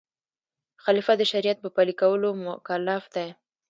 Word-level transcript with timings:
خلیفه 0.83 1.13
د 1.17 1.23
شریعت 1.31 1.57
په 1.61 1.69
پلي 1.75 1.93
کولو 2.01 2.29
مکلف 2.47 3.03
دی. 3.15 3.27